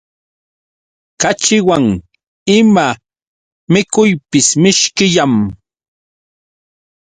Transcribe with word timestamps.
Kaćhiwan 1.21 1.85
ima 2.57 2.87
mikuypis 3.71 4.47
mishkillam. 4.61 5.33